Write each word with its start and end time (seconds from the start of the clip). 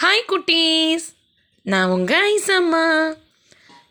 Hi 0.00 0.28
குட்டீஸ். 0.28 1.04
நான் 1.62 1.88
உங்கள் 1.88 2.22
ஐசம்மா 2.34 3.14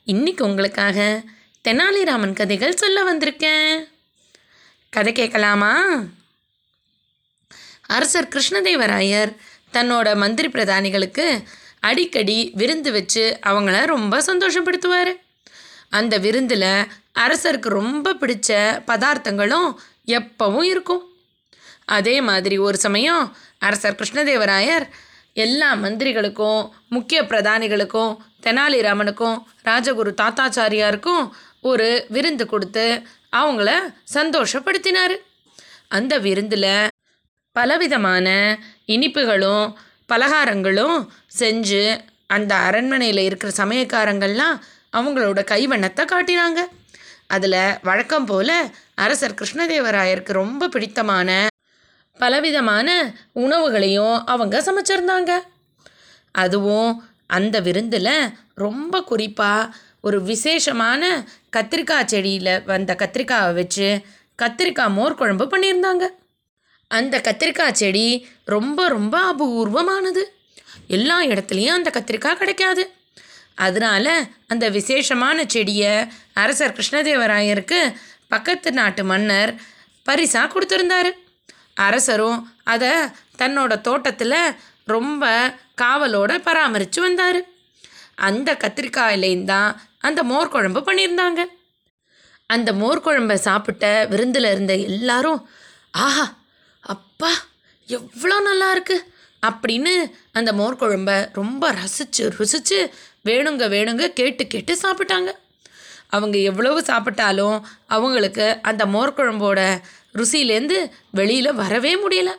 இன்னைக்கு 0.06 0.46
உங்களுக்காக 0.46 1.24
தெனாலிராமன் 1.64 2.34
கதைகள் 2.34 2.76
சொல்ல 2.76 3.14
வந்திருக்கேன். 3.14 3.88
கதை 4.90 5.14
கேட்கலாமா? 5.14 6.04
அரசர் 7.88 8.28
கிருஷ்ணதேவராயர் 8.28 9.36
தன்னோட 9.74 10.16
மந்திரி 10.16 10.48
பிரதானிகளுக்கு 10.48 11.44
அடிக்கடி 11.80 12.52
விருந்து 12.54 12.92
வச்சு 12.92 13.40
அவங்கள 13.46 13.86
ரொம்ப 13.86 14.22
சந்தோஷப்படுத்துவார். 14.22 15.14
அந்த 15.90 16.18
விருந்தில் 16.18 16.88
அரசருக்கு 17.16 17.70
ரொம்ப 17.70 18.14
பிடிச்ச 18.14 18.82
பதார்த்தங்களும் 18.88 19.76
எப்பவும் 20.06 20.64
இருக்கும். 20.64 21.06
அதே 21.86 22.22
மாதிரி 22.22 22.58
ஒரு 22.58 22.78
சமயம் 22.78 23.36
அரசர் 23.60 23.96
கிருஷ்ணதேவராயர் 23.96 24.90
எல்லா 25.34 25.76
மந்திரிகளுக்கும் 25.76 26.70
முக்கிய 26.90 27.24
பிரதானிகளுக்கும் 27.24 28.18
தெனாலிராமனுக்கும் 28.42 29.38
ராஜகுரு 29.64 30.12
தாத்தாச்சாரியாருக்கும் 30.22 31.30
ஒரு 31.62 32.06
விருந்து 32.10 32.46
கொடுத்து 32.46 33.02
அவங்கள 33.32 33.70
சந்தோஷப்படுத்தினார். 34.14 35.16
அந்த 35.88 36.18
விருந்தில் 36.18 36.88
பலவிதமான 37.52 38.28
இனிப்புகளும் 38.88 39.74
பலகாரங்களும் 40.14 41.08
செஞ்சு 41.40 42.00
அந்த 42.28 42.56
அரண்மனையில் 42.56 43.18
இருக்கிற 43.18 43.52
சமயக்காரங்கள்லாம் 43.58 44.60
அவங்களோட 44.98 45.40
கைவண்ணத்தை 45.52 46.06
காட்டினாங்க. 46.06 46.60
அதில் 47.28 47.78
வழக்கம் 47.82 48.26
போல் 48.26 48.56
அரசர் 48.96 49.34
கிருஷ்ணதேவராயருக்கு 49.34 50.32
ரொம்ப 50.32 50.68
பிடித்தமான 50.68 51.48
பலவிதமான 52.22 52.88
உணவுகளையும் 53.44 54.18
அவங்க 54.26 54.56
சமைச்சிருந்தாங்க. 54.62 55.32
அதுவும் 56.32 56.92
அந்த 57.28 57.60
விருந்தில் 57.60 58.16
ரொம்ப 58.56 59.04
குறிப்பாக 59.04 59.72
ஒரு 60.02 60.18
விசேஷமான 60.24 61.02
கத்திரிக்காய் 61.58 62.10
செடியில் 62.12 62.64
வந்த 62.66 62.92
கத்திரிக்காவை 62.94 63.54
வச்சு 63.54 63.88
கத்திரிக்காய் 64.42 64.96
மோர் 64.98 65.16
குழம்பு 65.16 65.46
பண்ணியிருந்தாங்க. 65.46 66.06
அந்த 66.88 67.16
கத்திரிக்காய் 67.20 67.80
செடி 67.82 68.08
ரொம்ப 68.46 68.88
ரொம்ப 68.88 69.16
அபூர்வமானது. 69.32 70.24
எல்லா 70.88 71.18
இடத்துலையும் 71.24 71.78
அந்த 71.78 71.90
கத்திரிக்காய் 71.94 72.42
கிடைக்காது. 72.42 72.84
அதனால 73.56 74.08
அந்த 74.48 74.70
விசேஷமான 74.70 75.44
செடியை 75.48 75.96
அரசர் 76.34 76.78
கிருஷ்ணதேவராயருக்கு 76.78 77.82
பக்கத்து 78.30 78.70
நாட்டு 78.72 79.04
மன்னர் 79.04 79.52
பரிசாக 80.04 80.48
கொடுத்துருந்தாரு. 80.50 81.12
அரசரும் 81.82 82.40
அதை 82.66 82.92
தன்னோட 83.38 83.74
தோட்டத்தில் 83.82 84.38
ரொம்ப 84.88 85.24
காவலோட 85.82 86.32
பராமரித்து 86.40 87.00
வந்தார். 87.02 87.40
அந்த 88.22 88.50
கத்திரிக்காயிலையும் 88.64 89.46
தான் 89.46 89.70
அந்த 90.00 90.22
மோர் 90.24 90.54
குழம்பு 90.54 90.82
பண்ணியிருந்தாங்க. 90.88 91.42
அந்த 92.50 92.70
மோர் 92.74 93.04
குழம்பை 93.04 93.38
சாப்பிட்ட 93.42 93.86
விருந்தில் 94.12 94.52
இருந்த 94.54 94.74
எல்லாரும் 94.90 95.40
ஆஹா 95.98 96.26
அப்பா 96.84 97.32
எவ்வளோ 97.90 98.38
நல்லா 98.42 98.68
இருக்கு! 98.72 98.98
அப்படின்னு 99.44 99.94
அந்த 100.34 100.52
மோர் 100.54 100.80
குழம்ப 100.80 101.12
ரொம்ப 101.34 101.72
ரசித்து 101.80 102.26
ருசித்து 102.38 102.80
வேணுங்க 103.26 103.66
வேணுங்க 103.74 104.06
கேட்டு 104.14 104.44
கேட்டு 104.48 104.74
சாப்பிட்டாங்க. 104.84 105.30
அவங்க 106.12 106.38
எவ்வளவு 106.50 106.80
சாப்பிட்டாலும் 106.82 107.58
அவங்களுக்கு 107.88 108.48
அந்த 108.70 108.84
மோர் 108.88 109.16
குழம்போட 109.18 109.60
ருசியிலேருந்து 110.20 110.78
வெளியில் 111.20 111.58
வரவே 111.62 111.94
முடியல. 112.04 112.32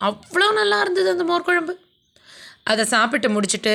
அவ்வளோ 0.00 0.52
நல்லா 0.52 0.80
இருந்தது 0.80 1.10
அந்த 1.10 1.24
மோர்குழம்பு 1.24 1.74
அதை 2.64 2.84
சாப்பிட்டு 2.84 3.28
முடிச்சுட்டு 3.28 3.74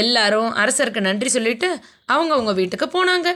எல்லாரும் 0.00 0.50
அரசருக்கு 0.54 1.00
நன்றி 1.00 1.28
சொல்லிட்டு 1.28 1.68
அவங்கவுங்க 2.12 2.54
வீட்டுக்கு 2.54 2.86
போனாங்க. 2.86 3.28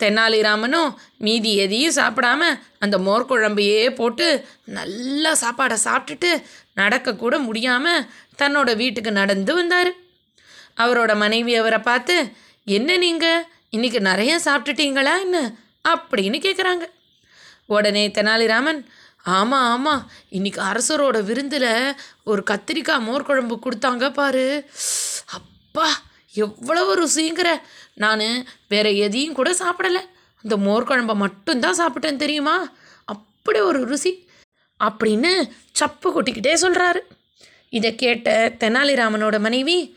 தெனாலிராமனும் 0.00 0.90
மீதி 1.18 1.50
எதையும் 1.56 1.96
சாப்பிடாம 1.96 2.42
அந்த 2.78 2.98
மோர்குழம்பையே 2.98 3.90
போட்டு 3.90 4.26
நல்லா 4.64 5.32
சாப்பாடை 5.32 5.76
சாப்பிட்டுட்டு 5.84 6.30
நடக்கக்கூட 6.76 7.34
முடியாமல் 7.44 8.06
தன்னோட 8.42 8.70
வீட்டுக்கு 8.76 9.12
நடந்து 9.12 9.54
வந்தார். 9.54 9.90
அவரோட 10.82 11.12
மனைவி 11.16 11.54
அவரை 11.54 11.78
பார்த்து 11.78 12.16
என்ன 12.64 12.96
நீங்கள் 12.96 13.44
இன்றைக்கி 13.76 14.00
நிறைய 14.00 14.32
சாப்பிட்டுட்டீங்களா 14.44 15.14
என்ன? 15.26 15.38
அப்படின்னு 15.88 16.38
கேட்குறாங்க 16.46 16.84
உடனே 17.66 18.08
தெனாலிராமன் 18.08 18.80
ஆமாம் 19.24 19.68
ஆமாம் 19.70 20.10
இன்னைக்கு 20.28 20.62
அரசரோட 20.62 21.24
விருந்தில் 21.24 21.94
ஒரு 22.24 22.42
கத்திரிக்காய் 22.50 23.00
மோர் 23.00 23.22
குழம்பு 23.22 23.58
கொடுத்தாங்க 23.64 24.12
பாரு. 24.12 24.68
அப்பா 25.26 26.02
எவ்வளவு 26.32 27.06
ருசிங்கிற. 27.06 27.48
நான் 27.94 28.46
வேற 28.68 28.90
எதையும் 28.90 29.34
கூட 29.34 29.50
சாப்பிடலை. 29.52 30.00
இந்த 30.42 30.56
மோர் 30.56 30.84
குழம்பை 30.84 31.14
மட்டும்தான் 31.14 31.78
சாப்பிட்டேன் 31.78 32.16
தெரியுமா? 32.16 32.72
அப்படி 33.04 33.60
ஒரு 33.60 33.84
ருசி. 33.84 34.28
அப்படின்னு 34.84 35.50
சப்பு 35.72 36.22
கொட்டிக்கிட்டே 36.22 36.54
சொல்கிறாரு 36.60 37.00
இதை 37.68 37.94
கேட்ட 37.94 38.56
தெனாலிராமனோட 38.58 39.40
மனைவி 39.40 39.96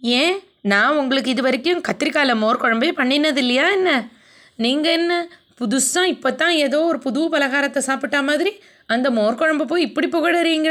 ஏன் 0.00 0.38
நான் 0.62 0.96
உங்களுக்கு 0.96 1.30
இது 1.30 1.42
வரைக்கும் 1.42 1.82
கத்திரிக்காயில் 1.88 2.36
மோர் 2.36 2.60
குழம்பே 2.60 2.90
பண்ணினது 2.96 3.36
இல்லையா 3.36 3.70
என்ன? 3.70 4.08
நீங்கள் 4.56 4.92
என்ன 4.92 5.28
புதுசாக 5.60 6.12
இப்போ 6.14 6.30
தான் 6.32 6.54
ஏதோ 6.66 6.80
ஒரு 6.80 6.98
புது 6.98 7.20
பலகாரத்தை 7.34 7.78
சாப்பிட்டா 7.78 8.20
மாதிரி 8.20 8.52
அந்த 8.86 9.10
மோர் 9.10 9.34
குழம்பு 9.34 9.64
போய் 9.64 9.82
இப்படி 9.82 10.06
புகழறீங்க? 10.06 10.70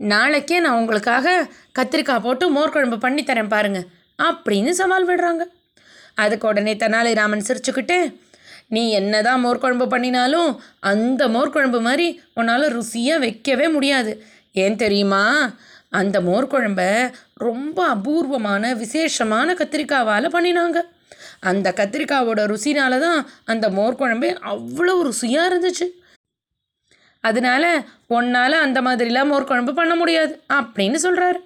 நாளைக்கே 0.00 0.60
நான் 0.60 0.78
உங்களுக்காக 0.80 1.48
கத்திரிக்காய் 1.78 2.22
போட்டு 2.22 2.46
மோர்குழம்பு 2.54 2.96
பண்ணித்தரேன் 3.04 3.52
பாருங்க. 3.54 3.80
அப்படின்னு 4.18 4.70
சவால் 4.70 5.08
விடுறாங்க. 5.08 5.44
அதுக்கு 6.14 6.48
உடனே 6.48 6.74
தெனாலிராமன் 6.74 7.46
சிரிச்சுக்கிட்டு 7.48 7.98
நீ 8.68 8.90
என்னதான் 8.90 9.44
மோர்குழம்பு 9.44 9.86
பண்ணினாலும் 9.86 10.60
அந்த 10.80 11.28
மோர்குழம்பு 11.28 11.80
மாதிரி 11.80 12.06
உன்னால் 12.34 12.74
ருசியாக 12.78 13.18
வைக்கவே 13.18 13.68
முடியாது. 13.68 14.12
ஏன் 14.52 14.76
தெரியுமா? 14.76 15.24
அந்த 15.90 16.20
மோர்குழம்ப 16.20 16.82
ரொம்ப 17.34 17.78
அபூர்வமான 17.86 18.74
விசேஷமான 18.74 19.54
கத்திரிக்காவால் 19.54 20.34
பண்ணினாங்க. 20.36 20.78
அந்த 21.40 21.72
கத்திரிக்காவோட 21.76 22.40
ருசினால 22.52 22.98
தான் 22.98 23.20
அந்த 23.44 23.68
மோர் 23.68 23.98
குழம்பே 24.00 24.30
அவ்வளோ 24.52 24.94
ருசியாக 25.08 25.48
இருந்துச்சு. 25.50 25.86
அதனால 27.20 27.64
உன்னால் 28.06 28.64
அந்த 28.64 28.82
மாதிரிலாம் 28.82 29.30
மோர் 29.32 29.44
குழம்பு 29.44 29.74
பண்ண 29.74 29.94
முடியாது 29.94 30.40
அப்படின்னு 30.58 30.98
சொல்கிறாரு 31.06 31.40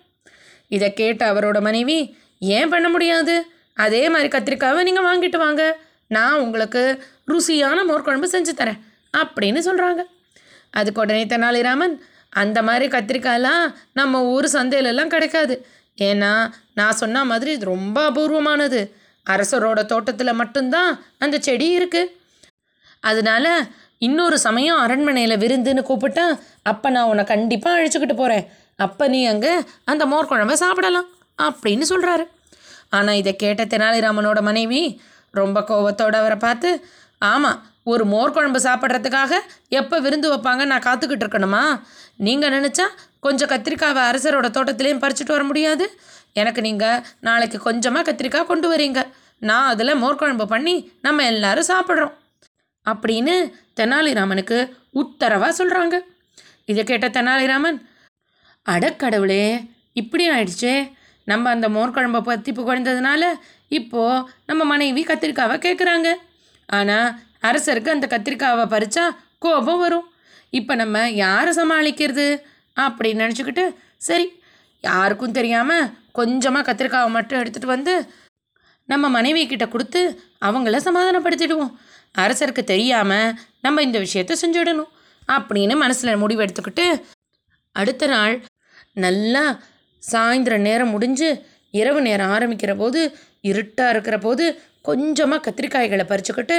இதை 0.69 0.93
கேட்ட 0.93 1.33
அவரோட 1.33 1.61
மனைவி 1.61 1.99
ஏன் 2.39 2.69
பண்ண 2.69 2.89
முடியாது? 2.89 3.35
அதே 3.75 4.03
மாதிரி 4.09 4.29
கத்திரிக்காவை 4.29 4.83
நீங்கள் 4.83 5.09
வாங்கிட்டு 5.09 5.37
வாங்க. 5.37 5.63
நான் 6.07 6.41
உங்களுக்கு 6.41 6.83
ருசியான 7.33 7.85
மோர் 7.85 8.03
குழம்பு 8.03 8.29
செஞ்சு 8.29 8.53
தரேன் 8.61 8.81
அப்படின்னு 9.19 9.61
சொல்கிறாங்க 9.69 10.03
அதுக்கு 10.71 11.01
உடனே 11.01 11.25
தெனாலிராமன் 11.25 11.95
அந்த 12.43 12.59
மாதிரி 12.63 12.87
கத்திரிக்காயெல்லாம் 12.89 13.63
நம்ம 13.93 14.23
ஊர் 14.25 14.47
சந்தையிலலாம் 14.53 15.13
கிடைக்காது. 15.15 15.55
ஏன்னா 15.99 16.33
நான் 16.75 16.99
சொன்ன 17.03 17.25
மாதிரி 17.25 17.53
இது 17.53 17.65
ரொம்ப 17.65 18.11
அபூர்வமானது. 18.11 18.81
அரசரோட 19.27 19.81
தோட்டத்தில் 19.85 20.39
மட்டும்தான் 20.41 20.91
அந்த 21.19 21.37
செடி 21.39 21.69
இருக்குது 21.79 22.13
அதனால 23.01 23.47
இன்னொரு 23.99 24.37
சமயம் 24.39 24.79
அரண்மனையில் 24.79 25.41
விருந்துன்னு 25.43 25.83
கூப்பிட்டா 25.89 26.27
அப்போ 26.63 26.91
நான் 26.91 27.09
உன்னை 27.09 27.25
கண்டிப்பாக 27.25 27.79
அழைச்சிக்கிட்டு 27.79 28.17
போகிறேன் 28.17 28.45
அப்போ 28.77 29.09
நீ 29.09 29.21
அங்கே 29.27 29.53
அந்த 29.85 30.07
மோர் 30.07 30.31
குழம்பை 30.31 30.57
சாப்பிடலாம் 30.57 31.09
அப்படின்னு 31.39 31.87
சொல்கிறாரு 31.93 32.25
ஆனால் 32.89 33.15
இதை 33.15 33.33
கேட்ட 33.37 33.65
தெனாலிராமனோட 33.65 34.41
மனைவி 34.43 34.83
ரொம்ப 35.35 35.59
கோபத்தோடு 35.63 36.17
அவரை 36.17 36.37
பார்த்து 36.37 36.71
ஆமாம் 37.23 37.59
ஒரு 37.85 38.05
மோர் 38.05 38.33
குழம்பு 38.33 38.61
சாப்பிட்றதுக்காக 38.61 39.33
எப்போ 39.69 39.97
விருந்து 40.01 40.29
வைப்பாங்க 40.33 40.65
நான் 40.65 40.87
காத்துக்கிட்டு 40.89 41.25
இருக்கணுமா? 41.27 41.63
நீங்கள் 42.17 42.53
நினச்சா 42.57 42.87
கொஞ்சம் 43.21 43.49
கத்திரிக்காவை 43.49 44.03
அரசரோட 44.11 44.49
தோட்டத்துலேயும் 44.57 45.03
பறிச்சுட்டு 45.05 45.35
வர 45.37 45.45
முடியாது. 45.45 45.85
எனக்கு 46.33 46.61
நீங்கள் 46.61 47.03
நாளைக்கு 47.21 47.59
கொஞ்சமாக 47.59 48.05
கத்திரிக்காய் 48.09 48.51
கொண்டு 48.51 48.69
வரீங்க. 48.73 49.01
நான் 49.49 49.69
அதில் 49.73 50.01
மோர் 50.03 50.19
குழம்பு 50.21 50.47
பண்ணி 50.53 50.75
நம்ம 51.07 51.25
எல்லாரும் 51.33 51.71
சாப்பிட்றோம். 51.73 52.15
அப்படின்னு 52.87 53.35
தெனாலிராமனுக்கு 53.79 54.59
உத்தரவாக 55.01 55.53
சொல்கிறாங்க 55.59 55.97
இதை 56.71 56.83
கேட்ட 56.85 57.07
தெனாலிராமன் 57.09 57.79
அடக்கடவுளே 58.67 59.45
இப்படி 60.01 60.25
ஆயிடுச்சே. 60.31 60.75
நம்ம 61.25 61.51
அந்த 61.51 61.67
மோர் 61.77 61.95
குழம்பை 61.97 62.21
பற்றி 62.21 62.51
புகழ்ந்ததுனால 62.53 63.23
இப்போது 63.79 64.25
நம்ம 64.49 64.63
மனைவி 64.73 65.03
கத்திரிக்காவை 65.09 65.57
கேட்குறாங்க 65.67 66.09
ஆனால் 66.69 67.11
அரசருக்கு 67.49 67.95
அந்த 67.97 68.07
கத்திரிக்காவை 68.15 68.65
பறித்தா 68.75 69.05
கோபம் 69.45 69.83
வரும். 69.85 70.07
இப்போ 70.59 70.73
நம்ம 70.75 71.03
யாரை 71.25 71.53
சமாளிக்கிறது? 71.59 72.27
அப்படின்னு 72.77 73.23
நினச்சிக்கிட்டு 73.25 73.65
சரி 74.09 74.27
யாருக்கும் 74.85 75.37
தெரியாமல் 75.39 75.89
கொஞ்சமாக 76.19 76.65
கத்திரிக்காவை 76.69 77.11
மட்டும் 77.17 77.41
எடுத்துகிட்டு 77.41 77.75
வந்து 77.77 77.95
நம்ம 78.91 79.09
மனைவி 79.17 79.43
கிட்ட 79.47 79.67
கொடுத்து 79.69 80.01
அவங்கள 80.47 80.79
சமாதானப்படுத்திடுவோம். 80.89 81.73
அரசருக்கு 82.19 82.63
தெரியாமல் 82.73 83.35
நம்ம 83.65 83.83
இந்த 83.87 83.99
விஷயத்த 83.99 84.37
செஞ்சுடணும் 84.43 84.91
அப்படின்னு 85.29 85.75
மனசில் 85.83 86.21
முடிவெடுத்துக்கிட்டு 86.23 86.87
அடுத்த 87.77 88.05
நாள் 88.07 88.35
நல்லா 89.05 89.45
சாயந்தர 90.03 90.55
நேரம் 90.69 90.93
முடிஞ்சு 90.95 91.29
இரவு 91.81 92.01
நேரம் 92.01 92.31
ஆரம்பிக்கிற 92.37 92.73
போது 92.77 93.01
இருட்டாக 93.51 93.93
இருக்கிற 93.95 94.17
போது 94.19 94.45
கொஞ்சமாக 94.89 95.45
கத்திரிக்காய்களை 95.47 96.05
பறிச்சுக்கிட்டு 96.09 96.57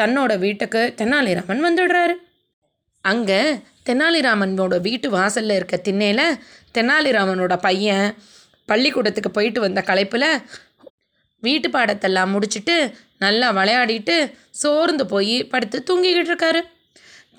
தன்னோட 0.00 0.32
வீட்டுக்கு 0.44 0.82
தெனாலிராமன் 1.00 1.64
வந்துடுறாரு. 1.66 2.14
அங்கே 3.04 3.40
தெனாலிராமனோட 3.88 4.74
வீட்டு 4.86 5.06
வாசலில் 5.10 5.56
இருக்க 5.58 5.76
திண்ணையில் 5.86 6.38
தெனாலிராமனோட 6.76 7.54
பையன் 7.66 8.06
பள்ளிக்கூடத்துக்கு 8.68 9.30
போயிட்டு 9.30 9.60
வந்த 9.60 9.80
கலைப்பில் 9.86 10.28
வீட்டு 11.46 11.68
பாடத்தெல்லாம் 11.76 12.32
முடிச்சுட்டு 12.34 12.76
நல்லா 13.24 13.48
விளையாடிட்டு 13.58 14.16
சோர்ந்து 14.62 15.04
போய் 15.12 15.36
படுத்து 15.52 15.78
தூங்கிக்கிட்டு 15.88 16.32
இருக்காரு. 16.32 16.60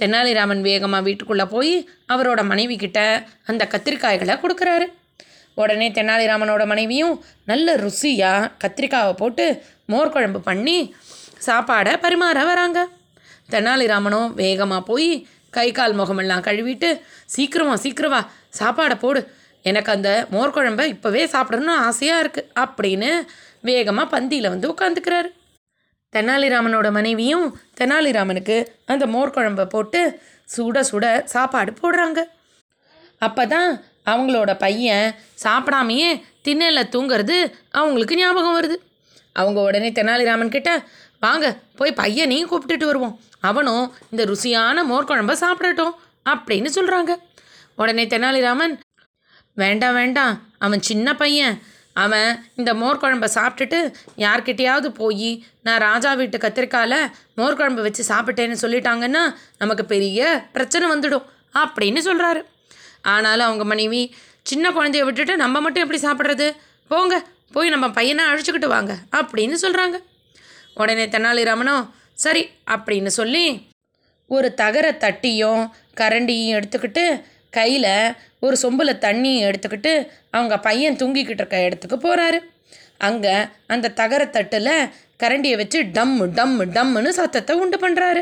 தெனாலிராமன் 0.01 0.61
வேகமாக 0.67 1.05
வீட்டுக்குள்ளே 1.07 1.45
போய் 1.55 1.73
அவரோட 2.13 2.41
மனைவி 2.51 2.75
கிட்ட 2.83 2.99
அந்த 3.49 3.63
கத்திரிக்காய்களை 3.73 4.35
கொடுக்குறாரு. 4.43 4.87
உடனே 5.61 5.87
தெனாலிராமனோட 5.97 6.63
மனைவியும் 6.71 7.15
நல்ல 7.51 7.75
ருசியாக 7.83 8.49
கத்திரிக்காவை 8.63 9.13
போட்டு 9.21 9.45
மோர் 9.91 10.13
குழம்பு 10.15 10.39
பண்ணி 10.49 10.77
சாப்பாடை 11.47 11.93
பரிமாற 12.05 12.39
வராங்க. 12.49 12.79
தெனாலிராமனும் 13.53 14.33
வேகமாக 14.41 14.83
போய் 14.89 15.09
கை 15.57 15.67
கால் 15.77 15.95
முகமெல்லாம் 15.99 16.45
கழுவிட்டு 16.47 16.89
சீக்கிரமா 17.33 17.75
சீக்கிரமா 17.83 18.21
சாப்பாடை 18.59 18.95
போடு. 19.03 19.21
எனக்கு 19.69 19.91
அந்த 19.95 20.09
மோர் 20.33 20.53
குழம்பை 20.55 20.85
இப்போவே 20.93 21.21
சாப்பிடணும்னு 21.33 21.75
ஆசையாக 21.87 22.23
இருக்குது 22.23 22.49
அப்படின்னு 22.63 23.11
வேகமாக 23.67 24.07
பந்தியில் 24.13 24.53
வந்து 24.53 24.67
உட்காந்துக்கிறாரு 24.73 25.29
தெனாலிராமனோட 26.13 26.87
மனைவியும் 26.91 27.45
தெனாலிராமனுக்கு 27.79 28.57
அந்த 28.85 29.03
மோர் 29.13 29.33
குழம்பை 29.35 29.65
போட்டு 29.65 30.01
சுட 30.55 30.83
சுட 30.91 31.05
சாப்பாடு 31.33 31.71
போடுறாங்க. 31.81 32.19
அப்போ 33.25 33.43
தான் 33.53 33.69
அவங்களோட 34.11 34.51
பையன் 34.63 35.07
சாப்பிடாமையே 35.43 36.09
திண்ணையில் 36.45 36.91
தூங்குறது 36.95 37.37
அவங்களுக்கு 37.79 38.15
ஞாபகம் 38.15 38.57
வருது. 38.57 38.77
அவங்க 39.39 39.59
உடனே 39.61 39.89
தெனாலிராமன் 39.91 40.55
கிட்ட 40.55 40.71
வாங்க 41.19 41.45
போய் 41.79 41.99
பையனையும் 42.01 42.49
கூப்பிட்டுட்டு 42.51 42.89
வருவோம். 42.91 43.15
அவனும் 43.49 43.85
இந்த 44.11 44.23
ருசியான 44.31 44.83
மோர்க்குழம்பை 44.91 45.35
சாப்பிடட்டும் 45.43 45.93
அப்படின்னு 46.33 46.69
சொல்கிறாங்க 46.77 47.11
உடனே 47.81 48.03
தெனாலிராமன் 48.13 48.73
வேண்டாம் 49.61 49.93
வேண்டாம். 49.93 50.35
அவன் 50.65 50.81
சின்ன 50.89 51.07
பையன். 51.21 51.55
அவன் 51.93 52.45
இந்த 52.55 52.73
மோர் 52.73 52.99
குழம்ப 52.99 53.27
சாப்பிட்டுட்டு 53.33 53.93
யார்கிட்டயாவது 54.17 54.87
போய் 54.87 55.45
நான் 55.63 55.79
ராஜா 55.79 56.13
வீட்டு 56.13 56.37
கத்திரிக்காயில் 56.37 57.11
மோர் 57.35 57.55
குழம்பு 57.55 57.81
வச்சு 57.81 58.03
சாப்பிட்டேன்னு 58.07 58.57
சொல்லிட்டாங்கன்னா 58.61 59.35
நமக்கு 59.57 59.85
பெரிய 59.85 60.45
பிரச்சனை 60.53 60.89
வந்துடும் 60.89 61.25
அப்படின்னு 61.55 61.99
சொல்கிறாரு 61.99 62.43
ஆனாலும் 63.01 63.45
அவங்க 63.45 63.63
மனைவி 63.63 64.15
சின்ன 64.41 64.71
குழந்தைய 64.71 65.03
விட்டுட்டு 65.03 65.37
நம்ம 65.37 65.61
மட்டும் 65.61 65.83
எப்படி 65.83 66.07
சாப்பிட்றது? 66.07 66.55
போங்க 66.87 67.25
போய் 67.51 67.69
நம்ம 67.69 67.89
பையனை 67.89 68.25
அழைச்சிக்கிட்டு 68.25 68.65
வாங்க 68.65 68.95
அப்படின்னு 69.11 69.53
சொல்கிறாங்க 69.61 69.99
உடனே 70.73 71.05
தெனாலிராமனோ 71.05 71.89
சரி 72.13 72.49
அப்படின்னு 72.69 73.07
சொல்லி 73.07 73.71
ஒரு 74.27 74.53
தகர 74.53 74.91
தட்டியும் 74.91 75.71
கரண்டியும் 75.99 76.55
எடுத்துக்கிட்டு 76.55 77.23
கையில் 77.57 77.91
ஒரு 78.45 78.55
சொம்பில் 78.63 79.01
தண்ணியை 79.05 79.41
எடுத்துக்கிட்டு 79.49 79.93
அவங்க 80.35 80.55
பையன் 80.67 80.99
தூங்கிக்கிட்டு 81.01 81.43
இருக்க 81.43 81.59
இடத்துக்கு 81.67 81.97
போகிறாரு 82.05 82.39
அங்கே 83.07 83.33
அந்த 83.73 83.93
தகரத்தட்டில் 83.99 84.73
கரண்டியை 85.23 85.57
வச்சு 85.61 85.79
டம்மு 85.97 86.25
டம்மு 86.37 86.63
டம்முன்னு 86.77 87.11
சத்தத்தை 87.19 87.53
உண்டு 87.63 87.77
பண்ணுறாரு 87.83 88.21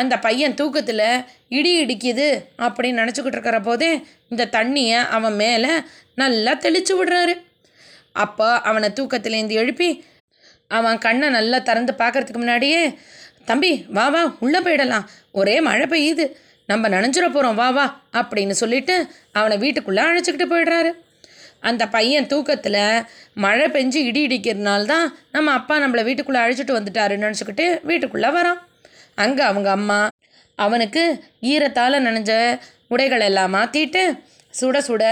அந்த 0.00 0.14
பையன் 0.26 0.58
தூக்கத்தில் 0.60 1.06
இடி 1.56 1.72
இடிக்குது 1.82 2.28
அப்படின்னு 2.66 3.00
நினச்சிக்கிட்டு 3.02 3.36
இருக்கிற 3.36 3.58
போதே 3.66 3.90
இந்த 4.32 4.44
தண்ணியை 4.56 5.00
அவன் 5.16 5.36
மேலே 5.42 5.72
நல்லா 6.22 6.52
தெளிச்சு 6.64 6.94
விடுறாரு. 6.98 7.34
அப்போ 8.24 8.46
அவனை 8.68 8.88
தூக்கத்துலேருந்து 8.98 9.58
எழுப்பி 9.62 9.88
அவன் 10.78 11.02
கண்ணை 11.04 11.28
நல்லா 11.36 11.58
திறந்து 11.68 11.92
பார்க்கறதுக்கு 12.02 12.42
முன்னாடியே 12.42 12.80
தம்பி 13.50 13.70
வா 13.96 14.06
வா 14.14 14.22
உள்ளே 14.44 14.60
போயிடலாம். 14.66 15.06
ஒரே 15.40 15.56
மழை 15.68 15.86
பெய்யுது. 15.92 16.24
நம்ம 16.72 16.88
நனைஞ்சிட 16.94 17.26
போகிறோம் 17.28 17.58
வா 17.60 17.68
வா 17.78 17.86
அப்படின்னு 18.20 18.54
சொல்லிட்டு 18.62 18.96
அவனை 19.38 19.56
வீட்டுக்குள்ளே 19.64 20.02
அழைச்சிக்கிட்டு 20.08 20.52
போயிடுறாரு. 20.52 20.92
அந்த 21.68 21.82
பையன் 21.94 22.28
தூக்கத்தில் 22.32 22.82
மழை 23.44 23.66
பெஞ்சு 23.74 23.98
இடி 24.08 24.20
இடிக்கிறதுனால 24.28 24.86
தான் 24.92 25.06
நம்ம 25.34 25.52
அப்பா 25.58 25.74
நம்மளை 25.82 26.02
வீட்டுக்குள்ளே 26.08 26.40
அழைச்சிட்டு 26.44 26.76
வந்துட்டாருன்னு 26.78 27.26
நினச்சிக்கிட்டு 27.26 27.66
வீட்டுக்குள்ளே 27.90 28.30
வரான். 28.38 28.60
அங்கே 29.24 29.42
அவங்க 29.50 29.68
அம்மா 29.78 29.98
அவனுக்கு 30.64 31.02
ஈரத்தால் 31.52 32.04
நனைஞ்ச 32.06 32.32
உடைகள் 32.94 33.26
எல்லாம் 33.28 33.54
மாற்றிட்டு 33.56 34.02
சுட 34.60 34.78
சுட 34.88 35.04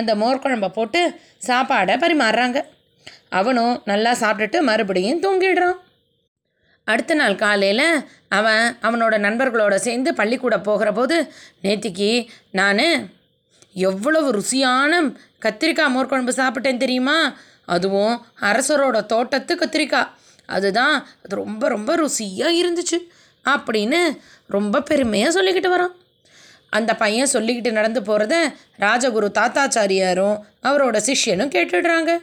அந்த 0.00 0.12
மோர் 0.20 0.42
குழம்ப 0.44 0.68
போட்டு 0.76 1.00
சாப்பாடை 1.48 1.96
பரிமாறுறாங்க. 2.04 2.58
அவனும் 3.38 3.74
நல்லா 3.90 4.12
சாப்பிட்டுட்டு 4.22 4.60
மறுபடியும் 4.70 5.22
தூங்கிடுறான். 5.24 5.76
அடுத்த 6.86 7.14
நாள் 7.14 7.34
காலையில் 7.34 7.88
அவன் 8.28 8.76
அவனோட 8.82 9.14
நண்பர்களோட 9.26 9.74
சேர்ந்து 9.74 10.14
பள்ளிக்கூடம் 10.14 10.62
போகிற 10.62 10.92
போது 10.92 11.16
நேத்திக்கு 11.62 12.10
நான் 12.50 12.84
எவ்வளவு 13.72 14.28
ருசியான 14.32 14.92
கத்திரிக்காய் 15.44 15.94
மோர்க்குழம்பு 15.96 16.32
சாப்பிட்டேன் 16.40 16.82
தெரியுமா? 16.84 17.16
அதுவும் 17.64 18.14
அரசரோட 18.40 19.06
தோட்டத்து 19.06 19.54
கத்திரிக்காய். 19.54 20.12
அதுதான் 20.46 20.96
அது 21.24 21.36
ரொம்ப 21.36 21.68
ரொம்ப 21.68 21.96
ருசியாக 21.96 22.60
இருந்துச்சு 22.62 22.98
அப்படின்னு 23.44 24.00
ரொம்ப 24.46 24.82
பெருமையாக 24.82 25.34
சொல்லிக்கிட்டு 25.36 25.72
வரான். 25.74 25.94
அந்த 26.70 26.94
பையன் 26.94 27.32
சொல்லிக்கிட்டு 27.32 27.72
நடந்து 27.72 28.00
போகிறத 28.00 28.34
ராஜகுரு 28.80 29.28
தாத்தாச்சாரியாரும் 29.40 30.38
அவரோட 30.62 30.96
சிஷ்யனும் 31.08 31.52
கேட்டுடுறாங்க. 31.56 32.18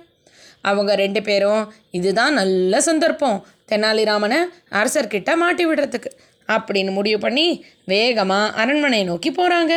அவங்க 0.61 0.95
ரெண்டு 0.95 1.21
பேரும் 1.21 1.73
இதுதான் 1.91 2.33
நல்ல 2.33 2.81
சந்தர்ப்பம். 2.81 3.45
தெனாலிராமனை 3.71 4.39
அரசர்கிட்ட 4.69 5.35
மாட்டி 5.35 5.65
விடுறதுக்கு 5.65 6.11
அப்படின்னு 6.49 6.91
முடிவு 6.91 7.19
பண்ணி 7.19 7.47
வேகமாக 7.85 8.53
அரண்மனையை 8.61 9.05
நோக்கி 9.07 9.29
போகிறாங்க 9.31 9.73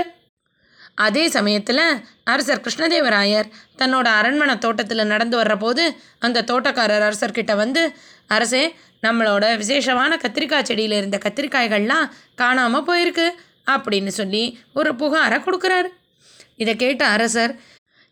அதே 0.94 1.28
சமயத்தில் 1.28 1.84
அரசர் 2.24 2.60
கிருஷ்ணதேவராயர் 2.60 3.48
தன்னோட 3.78 4.06
அரண்மனை 4.18 4.54
தோட்டத்தில் 4.58 5.10
நடந்து 5.12 5.36
வர்ற 5.40 5.54
போது 5.56 5.82
அந்த 6.18 6.42
தோட்டக்காரர் 6.42 7.06
அரசர்கிட்ட 7.08 7.56
வந்து 7.56 7.82
அரசே 8.26 8.74
நம்மளோட 9.02 9.56
விசேஷமான 9.56 10.16
கத்திரிக்காய் 10.16 10.62
செடியில் 10.62 10.96
இருந்த 10.96 11.18
கத்திரிக்காய்கள்லாம் 11.24 12.06
காணாமல் 12.34 12.86
போயிருக்கு 12.88 13.26
அப்படின்னு 13.70 14.06
சொல்லி 14.06 14.58
ஒரு 14.72 14.90
புகாரை 14.94 15.38
கொடுக்குறாரு. 15.38 15.88
இதை 16.56 16.76
கேட்ட 16.76 17.04
அரசர் 17.06 17.52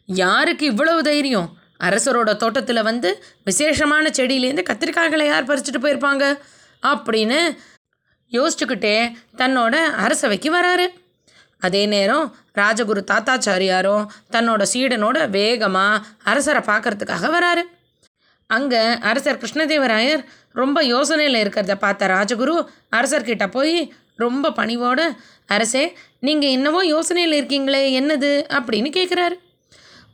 யாருக்கு 0.05 0.67
இவ்வளவு 0.67 1.03
தைரியம்? 1.03 1.49
அரசரோட 1.81 2.37
தோட்டத்தில் 2.37 2.83
வந்து 2.83 3.23
விசேஷமான 3.45 4.11
செடியிலேருந்து 4.11 4.65
கத்திரிக்காய்களை 4.71 5.27
யார் 5.27 5.47
பறிச்சுட்டு 5.47 5.81
போயிருப்பாங்க? 5.83 6.25
அப்படின்னு 6.83 7.59
யோசிச்சுக்கிட்டே 8.33 9.15
தன்னோட 9.37 9.75
அரசவைக்கு 9.75 10.51
வராரு. 10.55 10.87
அதே 11.61 11.87
நேரம் 11.87 12.37
ராஜகுரு 12.55 13.03
தாத்தாச்சாரியாரும் 13.13 14.07
தன்னோட 14.33 14.63
சீடனோட 14.73 15.31
வேகமாக 15.31 16.05
அரசரை 16.23 16.63
பார்க்கறதுக்காக 16.67 17.31
வராரு. 17.37 17.63
அங்கே 18.47 18.83
அரசர் 19.11 19.41
கிருஷ்ணதேவராயர் 19.43 20.25
ரொம்ப 20.53 20.83
யோசனையில் 20.85 21.41
இருக்கிறத 21.43 21.75
பார்த்த 21.75 22.07
ராஜகுரு 22.07 22.67
அரசர்கிட்ட 22.97 23.47
போய் 23.51 23.93
ரொம்ப 24.17 24.53
பணிவோடு 24.53 25.13
அரசே 25.47 25.85
நீங்கள் 26.21 26.51
என்னவோ 26.51 26.85
யோசனையில் 26.85 27.39
இருக்கீங்களே 27.41 27.83
என்னது? 28.01 28.33
அப்படின்னு 28.59 28.91
கேட்குறாரு 28.99 29.37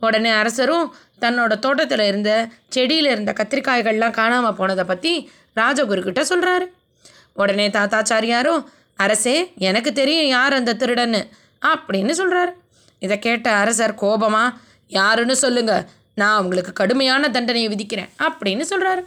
உடனே 0.01 0.31
அரசரும் 0.31 0.87
தன்னோட 1.21 1.59
தோட்டத்தில் 1.59 2.05
இருந்த 2.07 2.31
செடியில் 2.69 3.11
இருந்த 3.11 3.33
கத்திரிக்காய்கள்லாம் 3.33 4.11
காணாமல் 4.11 4.55
போனதை 4.55 4.85
பற்றி 4.85 5.13
ராஜகுருக்கிட்ட 5.57 6.21
சொல்கிறாரு 6.21 6.67
உடனே 7.33 7.67
தாத்தாச்சாரியாரும் 7.69 8.63
அரசே 8.99 9.37
எனக்கு 9.59 9.93
தெரியும் 9.93 10.29
யார் 10.29 10.55
அந்த 10.55 10.75
திருடன்னு 10.75 11.21
அப்படின்னு 11.63 12.11
சொல்கிறாரு 12.11 12.53
இதை 12.99 13.19
கேட்ட 13.19 13.49
அரசர் 13.55 13.95
கோபமா 13.95 14.45
யாருன்னு 14.91 15.37
சொல்லுங்க 15.37 15.75
நான் 16.15 16.41
உங்களுக்கு 16.43 16.73
கடுமையான 16.73 17.29
தண்டனையை 17.29 17.69
விதிக்கிறேன் 17.71 18.11
அப்படின்னு 18.19 18.65
சொல்கிறாரு 18.73 19.03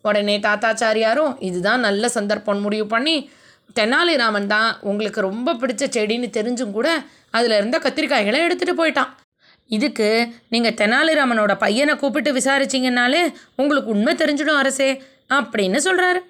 உடனே 0.00 0.36
தாத்தாச்சாரியாரும் 0.38 1.34
இதுதான் 1.38 1.80
நல்ல 1.80 2.08
சந்தர்ப்பம் 2.08 2.60
முடிவு 2.60 2.86
பண்ணி 2.86 3.16
தெனாலிராமன் 3.74 4.46
தான் 4.46 4.70
உங்களுக்கு 4.80 5.20
ரொம்ப 5.20 5.54
பிடிச்ச 5.54 5.84
செடின்னு 5.88 6.28
தெரிஞ்சும் 6.30 6.70
கூட 6.70 6.88
அதில் 7.30 7.58
இருந்த 7.58 7.78
கத்திரிக்காய்களை 7.78 8.40
எடுத்துகிட்டு 8.46 8.80
போயிட்டான். 8.80 9.12
இதுக்கு 9.72 10.34
நீங்கள் 10.48 10.76
தெனாலிராமனோட 10.76 11.56
பையனை 11.56 11.96
கூப்பிட்டு 11.96 12.32
விசாரிச்சிங்கனாலே 12.32 13.22
உங்களுக்கு 13.56 13.90
உண்மை 13.90 14.14
தெரிஞ்சிடும் 14.14 14.60
அரசே 14.62 14.90
அப்படின்னு 15.30 15.78
சொல்கிறாரு 15.84 16.20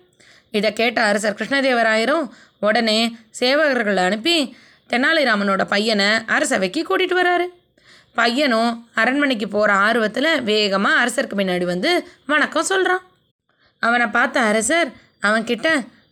இதை 0.50 0.72
கேட்ட 0.72 1.02
அரசர் 1.02 1.34
கிருஷ்ணதேவராயரும் 1.34 2.24
உடனே 2.60 3.16
சேவகர்களை 3.40 4.02
அனுப்பி 4.04 4.56
தெனாலிராமனோட 4.90 5.62
பையனை 5.64 6.08
அரசவைக்கு 6.26 6.80
கூட்டிகிட்டு 6.82 7.20
வராரு. 7.20 7.46
பையனும் 8.14 8.88
அரண்மனைக்கு 8.94 9.48
போகிற 9.48 9.72
ஆர்வத்தில் 9.72 10.42
வேகமாக 10.42 11.00
அரசருக்கு 11.04 11.36
முன்னாடி 11.36 11.64
வந்து 11.64 11.90
வணக்கம் 12.26 12.62
சொல்கிறான் 12.62 13.02
அவனை 13.82 14.06
பார்த்த 14.06 14.40
அரசர் 14.40 14.90
அவன்கிட்ட 15.22 15.68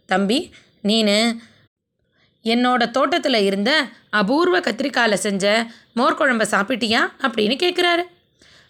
தம்பி 0.07 0.39
நீனு 0.83 1.19
என்னோட 2.45 2.91
தோட்டத்தில் 2.91 3.35
இருந்த 3.35 3.87
அபூர்வ 4.11 4.61
கத்திரிக்காயில் 4.61 5.15
செஞ்ச 5.15 5.67
மோர்க்குழம்பை 5.97 6.47
சாப்பிட்டியா 6.51 7.13
அப்படின்னு 7.23 7.57
கேட்குறாரு 7.57 8.03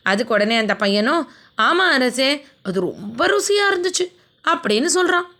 அதுக்கு 0.03 0.35
உடனே 0.35 0.57
அந்த 0.57 0.75
பையனும் 0.75 1.31
ஆமாம் 1.55 1.93
அரசே 1.93 2.47
அது 2.63 2.81
ரொம்ப 2.81 3.27
ருசியாக 3.27 3.71
இருந்துச்சு 3.71 4.13
அப்படின்னு 4.49 4.85
சொல்கிறான் 4.85 5.31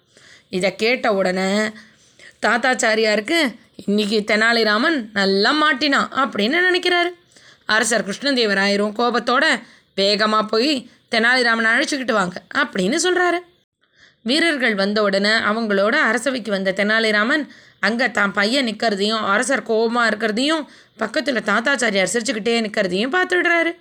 இதை 0.51 0.77
கேட்ட 0.77 1.13
உடனே 1.13 1.71
தாத்தாச்சாரியாருக்கு 2.47 3.57
இன்னைக்கு 3.87 4.25
தெனாலிராமன் 4.27 5.11
நல்லா 5.13 5.53
மாட்டினான் 5.53 6.09
அப்படின்னு 6.11 6.59
நினைக்கிறாரு. 6.71 7.11
அரசர் 7.65 8.09
கிருஷ்ணதேவராயரும் 8.09 8.97
கோபத்தோட 8.97 9.61
வேகமாக 9.95 10.47
போய் 10.47 10.91
தெனாலிராமனை 11.11 11.71
அழைச்சிக்கிட்டு 11.71 12.13
வாங்க 12.13 12.43
அப்படின்னு 12.57 12.99
சொல்கிறாரு 13.03 13.39
வீரர்கள் 14.23 14.75
வந்த 14.75 15.03
உடனே 15.03 15.29
அவங்களோட 15.29 15.95
அரசவைக்கு 15.95 16.51
வந்த 16.51 16.73
தெனாலிராமன் 16.77 17.49
அங்கே 17.81 18.11
தான் 18.11 18.33
பையன் 18.33 18.67
நிற்கிறதையும் 18.67 19.25
அரசர் 19.33 19.63
கோபமாக 19.63 20.11
இருக்கிறதையும் 20.11 20.63
பக்கத்தில் 20.97 21.47
தாத்தாச்சாரியார் 21.51 22.13
சிரிச்சுக்கிட்டே 22.13 22.55
நிற்கிறதையும் 22.67 23.15
பார்த்துடுறாரு 23.17 23.73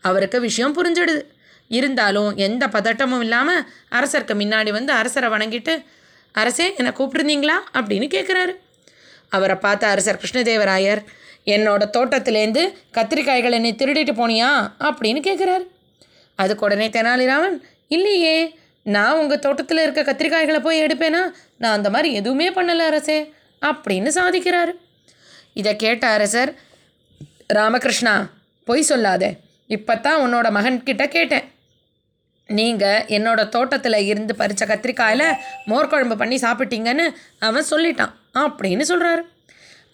அவருக்கு 0.00 0.40
விஷயம் 0.40 0.76
புரிஞ்சிடுது. 0.78 1.22
இருந்தாலும் 1.70 2.36
எந்த 2.36 2.66
பதட்டமும் 2.66 3.20
இல்லாமல் 3.20 3.62
அரசருக்கு 3.90 4.34
முன்னாடி 4.34 4.70
வந்து 4.70 4.92
அரசரை 4.92 5.28
வணங்கிட்டு 5.30 5.74
அரசே 6.34 6.66
என்னை 6.76 6.92
கூப்பிட்டுருந்தீங்களா? 6.92 7.56
அப்படின்னு 7.72 8.06
கேட்குறாரு 8.14 8.52
அவரை 9.28 9.56
பார்த்த 9.56 9.86
அரசர் 9.86 10.20
கிருஷ்ணதேவராயர் 10.22 11.02
என்னோட 11.44 11.82
தோட்டத்திலேருந்து 11.96 12.62
கத்திரிக்காய்களை 12.94 13.56
என்னை 13.60 13.72
திருடிட்டு 13.78 14.14
போனியா? 14.20 14.50
அப்படின்னு 14.78 15.20
கேட்குறாரு 15.28 15.66
அதுக்கு 16.38 16.64
உடனே 16.64 16.88
தெனாலிராமன் 16.88 17.56
இல்லையே 17.88 18.36
நான் 18.94 19.18
உங்கள் 19.20 19.42
தோட்டத்தில் 19.44 19.82
இருக்க 19.84 20.02
கத்திரிக்காய்களை 20.08 20.60
போய் 20.66 20.82
எடுப்பேனா? 20.84 21.22
நான் 21.62 21.76
அந்த 21.78 21.88
மாதிரி 21.94 22.08
எதுவுமே 22.20 22.48
பண்ணலை 22.56 22.84
அரசே 22.90 23.18
அப்படின்னு 23.62 24.10
சாதிக்கிறாரு. 24.18 24.72
இதை 25.60 25.72
கேட்ட 25.84 26.04
அரசர் 26.16 26.50
ராமகிருஷ்ணா 27.58 28.14
பொய் 28.68 28.88
சொல்லாதே. 28.90 29.30
இப்போ 29.76 29.94
தான் 30.06 30.22
உன்னோட 30.24 30.48
மகன்கிட்ட 30.56 31.04
கேட்டேன். 31.16 31.46
நீங்கள் 32.48 33.04
என்னோட 33.16 33.40
தோட்டத்தில் 33.54 34.06
இருந்து 34.10 34.34
பறித்த 34.40 34.64
கத்திரிக்காயில் 34.70 35.26
மோர்க்குழம்பு 35.70 36.16
பண்ணி 36.22 36.36
சாப்பிட்டீங்கன்னு 36.44 37.06
அவன் 37.48 37.68
சொல்லிட்டான் 37.72 38.14
அப்படின்னு 38.44 38.84
சொல்கிறாரு 38.92 39.22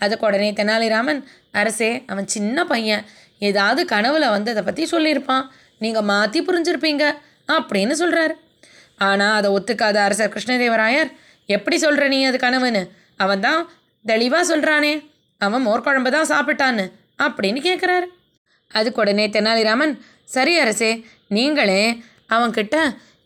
அதுக்கு 0.05 0.27
உடனே 0.29 0.49
தெனாலிராமன் 0.59 1.21
அரசே 1.61 1.91
அவன் 2.13 2.29
சின்ன 2.37 2.65
பையன். 2.73 3.05
ஏதாவது 3.49 3.81
கனவுல 3.95 4.25
வந்து 4.37 4.53
அதை 4.55 4.63
பற்றி 4.63 4.85
சொல்லியிருப்பான். 4.95 5.45
நீங்கள் 5.85 6.09
மாற்றி 6.13 6.41
புரிஞ்சிருப்பீங்க 6.49 7.05
அப்படின்னு 7.57 7.95
சொல்கிறாரு 8.03 8.35
ஆனால் 8.97 9.35
அதை 9.35 9.51
ஒத்துக்காத 9.51 9.97
அரசர் 9.97 10.33
கிருஷ்ணதேவராயர் 10.33 11.11
எப்படி 11.47 11.77
சொல்கிற 11.77 12.09
நீ 12.09 12.25
அது 12.25 12.37
கனவுன்னு? 12.37 12.89
அவன் 13.17 13.41
தான் 13.41 13.71
தெளிவாக 14.07 14.57
சொல்கிறானே 14.57 15.11
அவன் 15.39 15.67
மோர்க்குழம்பு 15.67 16.11
தான் 16.11 16.29
சாப்பிட்டான்னு 16.29 16.93
அப்படின்னு 17.23 17.61
கேட்குறாரு 17.61 18.07
அதுக்கு 18.71 19.01
உடனே 19.01 19.27
தெனாலிராமன் 19.27 19.99
சரி 20.25 20.59
அரசே 20.59 21.05
நீங்களே 21.29 22.03
அவன்கிட்ட 22.29 22.77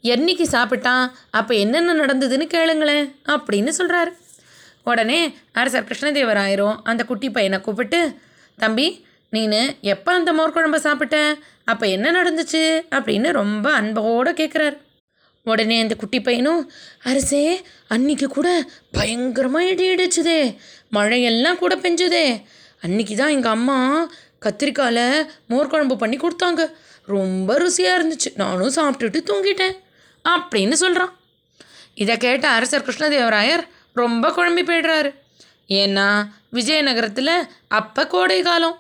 என்னைக்கு 0.02 0.46
சாப்பிட்டான் 0.52 1.10
அப்போ 1.30 1.54
என்னென்ன 1.54 1.94
நடந்ததுன்னு 1.94 2.46
கேளுங்களேன் 2.54 3.14
அப்படின்னு 3.26 3.68
சொல்கிறாரு 3.68 4.12
உடனே 4.82 5.34
அரசர் 5.52 5.84
கிருஷ்ணதேவராயரும் 5.84 6.76
அந்த 6.82 7.04
குட்டி 7.04 7.30
பையனை 7.30 7.60
கூப்பிட்டு 7.60 8.18
தம்பி 8.56 9.06
நீனு 9.32 9.76
எப்போ 9.80 10.12
அந்த 10.12 10.32
மோர்க்குழம்பை 10.32 10.76
சாப்பிட்ட 10.76 11.36
அப்போ 11.64 11.86
என்ன 11.86 12.22
நடந்துச்சு? 12.22 12.84
அப்படின்னு 12.90 13.30
ரொம்ப 13.30 13.72
அன்போடு 13.72 14.30
கேட்குறாரு 14.30 14.76
உடனே 15.48 15.76
அந்த 15.80 15.94
குட்டி 16.00 16.18
பையனும் 16.20 16.62
அரசே 17.10 17.42
அன்னைக்கு 17.94 18.26
கூட 18.36 18.48
பயங்கரமாக 18.96 19.70
இடி 19.72 19.86
இடிச்சுதே 19.94 20.40
மழையெல்லாம் 20.96 21.60
கூட 21.62 21.74
பெஞ்சுதே. 21.76 22.26
அன்னைக்கு 22.84 23.14
தான் 23.16 23.34
எங்கள் 23.36 23.54
அம்மா 23.56 23.78
கத்திரிக்காயில் 24.44 25.06
மோர்க்குழம்பு 25.50 25.96
பண்ணி 26.02 26.16
கொடுத்தாங்க. 26.16 26.62
ரொம்ப 27.14 27.56
ருசியாக 27.62 27.98
இருந்துச்சு. 27.98 28.30
நானும் 28.42 28.76
சாப்பிட்டுட்டு 28.78 29.20
தூங்கிட்டேன். 29.30 29.76
அப்படின்னு 30.24 30.76
சொல்கிறான் 30.82 31.12
இதை 32.02 32.14
கேட்ட 32.24 32.46
அரசர் 32.56 32.86
கிருஷ்ணதேவராயர் 32.88 33.64
ரொம்ப 34.00 34.30
குழம்பி 34.36 34.62
போய்டுறாரு. 34.68 35.10
ஏன்னா 35.80 36.08
விஜயநகரத்தில் 36.56 37.34
அப்போ 37.78 38.02
கோடை 38.12 38.38
காலம். 38.42 38.76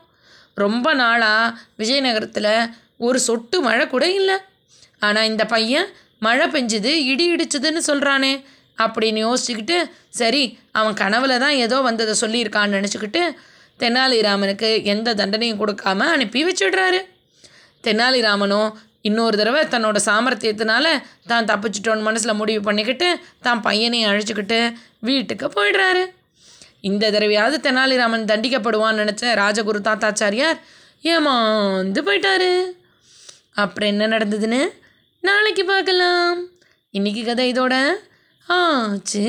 ரொம்ப 0.64 0.86
நாளாக 1.00 1.56
விஜயநகரத்தில் 1.80 2.52
ஒரு 3.06 3.18
சொட்டு 3.28 3.56
மழை 3.66 3.86
கூட 3.94 4.04
இல்லை. 4.20 4.36
ஆனால் 5.06 5.28
இந்த 5.32 5.44
பையன் 5.54 5.88
மழை 6.26 6.46
பெஞ்சுது 6.54 6.92
இடி 7.10 7.26
இடிச்சதுன்னு 7.34 7.82
சொல்கிறானே 7.90 8.32
அப்படின்னு 8.82 9.20
யோசிச்சுக்கிட்டு 9.26 9.76
சரி 10.20 10.42
அவன் 10.78 10.98
கனவுல 11.02 11.38
தான் 11.44 11.56
ஏதோ 11.64 11.76
வந்ததை 11.88 12.14
சொல்லியிருக்கான்னு 12.22 12.76
நினச்சிக்கிட்டு 12.78 13.22
தெனாலிராமனுக்கு 13.80 14.68
எந்த 14.92 15.14
தண்டனையும் 15.20 15.60
கொடுக்காம 15.62 16.06
அனுப்பி 16.14 16.40
வச்சிடுறாரு. 16.48 17.00
தெனாலிராமனும் 17.84 18.70
இன்னொரு 19.08 19.36
தடவை 19.40 19.60
தன்னோட 19.74 19.98
சாமர்த்தியத்தினால 20.06 20.86
தான் 21.30 21.48
தப்பிச்சிட்டோன்னு 21.50 22.06
மனசில் 22.08 22.38
முடிவு 22.40 22.60
பண்ணிக்கிட்டு 22.68 23.08
தான் 23.46 23.60
பையனையும் 23.66 24.10
அழைச்சிக்கிட்டு 24.10 24.58
வீட்டுக்கு 25.08 25.46
போயிடுறாரு. 25.56 26.02
இந்த 26.88 27.04
தடவையாவது 27.14 27.56
தெனாலிராமன் 27.66 28.28
தண்டிக்கப்படுவான்னு 28.32 29.02
நினச்ச 29.02 29.34
ராஜகுரு 29.42 29.80
தாத்தாச்சாரியார் 29.88 30.58
ஏமாந்து 31.12 32.02
போயிட்டாரு. 32.08 32.50
அப்புறம் 33.62 33.90
என்ன 33.92 34.08
நடந்ததுன்னு? 34.16 34.60
நாளைக்கு 35.28 35.64
பார்க்கலாம். 35.64 36.38
இன்னைக்கு 36.90 37.22
கதை 37.24 37.46
இதோட 37.52 37.74
ஆச்சு. 38.46 39.24